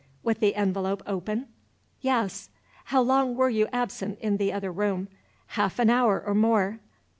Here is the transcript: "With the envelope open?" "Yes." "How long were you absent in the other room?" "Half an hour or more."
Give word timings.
"With 0.23 0.39
the 0.39 0.55
envelope 0.55 1.03
open?" 1.05 1.45
"Yes." 1.99 2.49
"How 2.85 3.01
long 3.03 3.35
were 3.35 3.51
you 3.51 3.67
absent 3.71 4.17
in 4.17 4.37
the 4.37 4.51
other 4.51 4.71
room?" 4.71 5.09
"Half 5.49 5.77
an 5.77 5.91
hour 5.91 6.19
or 6.19 6.33
more." 6.33 6.79